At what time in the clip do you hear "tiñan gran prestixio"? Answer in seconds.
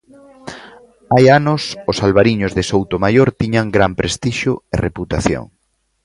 3.41-4.53